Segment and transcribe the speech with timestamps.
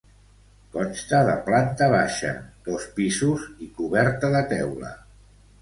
[0.75, 2.33] Consta de planta baixa,
[2.69, 4.95] dos pisos i coberta de teula.